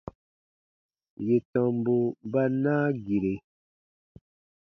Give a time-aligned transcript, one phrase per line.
[1.27, 1.95] Yè tɔmbu
[2.31, 3.33] ba naa gire.